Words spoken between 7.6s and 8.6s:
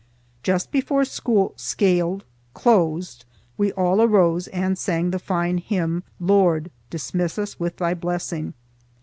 Thy blessing."